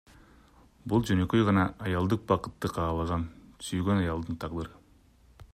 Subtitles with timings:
[0.93, 3.29] Бул жөнөкөй гана аялдык бакытты каалаган
[3.69, 4.79] сүйгөн аялдын тагдыры.